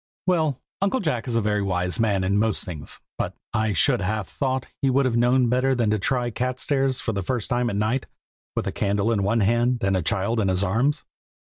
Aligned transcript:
Well, 0.25 0.59
Uncle 0.81 0.99
Jack 0.99 1.27
is 1.27 1.35
a 1.35 1.41
very 1.43 1.61
wise 1.61 1.99
man 1.99 2.23
in 2.23 2.39
most 2.39 2.65
things, 2.65 2.99
but 3.19 3.35
I 3.53 3.71
should 3.71 4.01
have 4.01 4.27
thought 4.27 4.65
he 4.81 4.89
would 4.89 5.05
have 5.05 5.15
known 5.15 5.47
better 5.47 5.75
than 5.75 5.91
to 5.91 5.99
try 5.99 6.23
the 6.23 6.31
cat 6.31 6.59
stairs 6.59 6.99
for 6.99 7.13
the 7.13 7.21
first 7.21 7.51
time 7.51 7.69
at 7.69 7.75
night, 7.75 8.07
with 8.55 8.65
a 8.65 8.71
candle 8.71 9.11
in 9.11 9.21
one 9.21 9.41
hand, 9.41 9.83
and 9.83 9.95
a 9.95 10.01
child 10.01 10.39
in 10.39 10.47
his 10.47 10.63
arms. 10.63 11.05